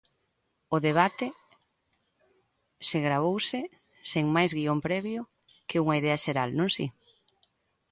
O 0.75 0.77
debate 0.87 1.27
se 2.87 2.97
gravouse 3.07 3.59
sen 4.11 4.25
máis 4.35 4.51
guión 4.57 4.79
previo 4.87 5.19
que 5.67 5.81
unha 5.83 5.97
idea 6.01 6.21
xeral, 6.25 6.49
non 6.59 6.69
si? 6.75 6.85